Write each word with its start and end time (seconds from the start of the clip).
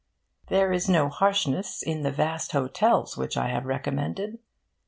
There 0.47 0.73
is 0.73 0.89
no 0.89 1.09
harshness 1.09 1.83
in 1.83 2.01
the 2.01 2.09
vast 2.09 2.53
hotels 2.53 3.17
which 3.17 3.37
I 3.37 3.49
have 3.49 3.67
recommended. 3.67 4.39